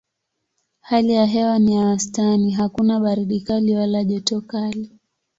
[0.81, 4.91] Hali ya hewa ni ya wastani: hakuna baridi kali wala joto kali.